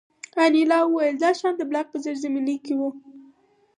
انیلا 0.43 0.79
وویل 0.85 1.15
دا 1.23 1.29
شیان 1.37 1.53
د 1.57 1.61
بلاک 1.69 1.85
په 1.91 1.97
زیرزمینۍ 2.03 2.57
کې 2.65 2.73
وو 2.79 2.89